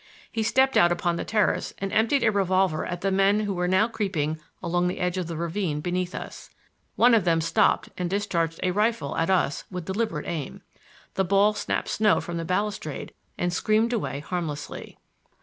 He 0.31 0.41
stepped 0.41 0.77
out 0.77 0.91
upon 0.91 1.17
the 1.17 1.23
terrace 1.23 1.75
and 1.77 1.93
emptied 1.93 2.23
a 2.23 2.31
revolver 2.31 2.87
at 2.87 3.01
the 3.01 3.11
men 3.11 3.41
who 3.41 3.53
were 3.53 3.67
now 3.67 3.87
creeping 3.87 4.39
along 4.63 4.87
the 4.87 4.99
edge 4.99 5.15
of 5.19 5.27
the 5.27 5.37
ravine 5.37 5.79
beneath 5.79 6.15
us. 6.15 6.49
One 6.95 7.13
of 7.13 7.23
them 7.23 7.39
stopped 7.39 7.89
and 7.99 8.09
discharged 8.09 8.59
a 8.63 8.71
rifle 8.71 9.15
at 9.15 9.29
us 9.29 9.63
with 9.69 9.85
deliberate 9.85 10.25
aim. 10.27 10.63
The 11.13 11.23
ball 11.25 11.53
snapped 11.53 11.89
snow 11.89 12.19
from 12.19 12.37
the 12.37 12.45
balustrade 12.45 13.13
and 13.37 13.53
screamed 13.53 13.93
away 13.93 14.21
harmlessly. 14.21 14.97